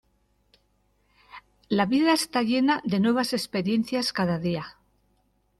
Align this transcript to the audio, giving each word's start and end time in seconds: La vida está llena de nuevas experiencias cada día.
La 1.77 1.85
vida 1.85 2.11
está 2.13 2.41
llena 2.41 2.81
de 2.85 2.99
nuevas 2.99 3.33
experiencias 3.33 4.11
cada 4.13 4.39
día. 4.39 4.79